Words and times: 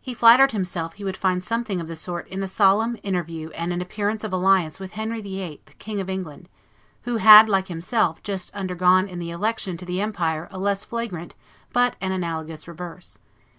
He 0.00 0.14
flattered 0.14 0.52
himself 0.52 0.94
he 0.94 1.04
would 1.04 1.18
find 1.18 1.44
something 1.44 1.82
of 1.82 1.86
the 1.86 1.96
sort 1.96 2.26
in 2.28 2.42
a 2.42 2.48
solemn 2.48 2.96
interview 3.02 3.50
and 3.50 3.74
an 3.74 3.82
appearance 3.82 4.24
of 4.24 4.32
alliance 4.32 4.80
with 4.80 4.92
Henry 4.92 5.20
VIII., 5.20 5.60
King 5.78 6.00
of 6.00 6.08
England, 6.08 6.48
who 7.02 7.18
had, 7.18 7.46
like 7.46 7.68
himself, 7.68 8.22
just 8.22 8.50
undergone 8.54 9.06
in 9.06 9.18
the 9.18 9.28
election 9.30 9.76
to 9.76 9.84
the 9.84 10.00
empire 10.00 10.48
a 10.50 10.58
less 10.58 10.86
flagrant 10.86 11.34
but 11.74 11.94
an 12.00 12.10
analogous 12.10 12.66
reverse. 12.66 13.18